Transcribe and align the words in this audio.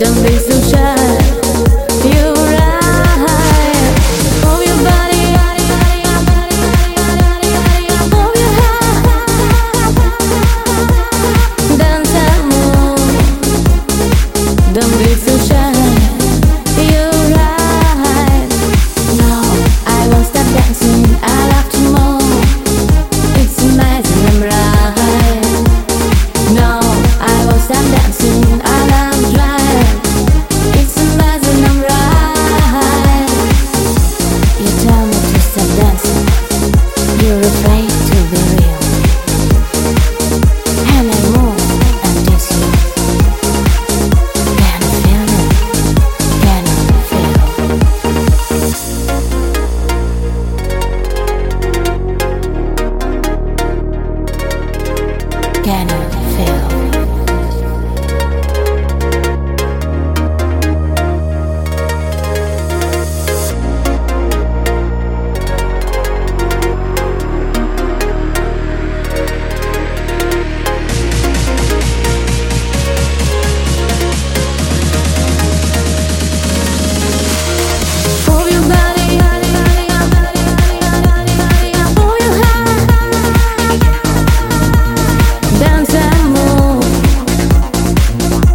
Don't 0.00 0.29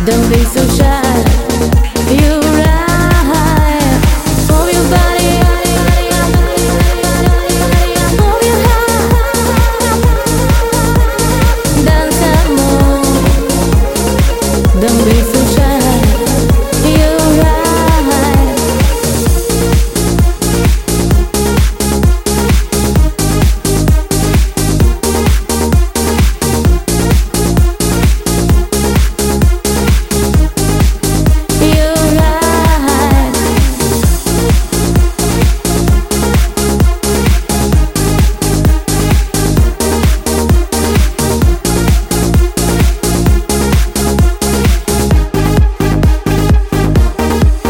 be 0.05 0.43
so 0.43 0.63
shy 0.77 1.34